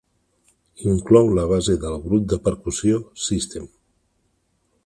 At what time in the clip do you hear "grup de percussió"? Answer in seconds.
2.07-2.99